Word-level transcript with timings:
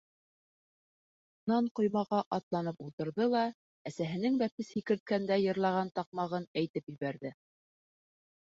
Унан 1.49 1.67
ҡоймаға 1.79 2.21
атланып 2.37 2.81
ултырҙы 2.87 3.27
ла 3.35 3.43
әсәһенең 3.91 4.41
бәпес 4.45 4.73
һикерткәндә 4.79 5.41
йырлаған 5.47 5.95
таҡмағын 6.01 6.51
әйтеп 6.63 6.93
ебәрҙе: 6.97 7.37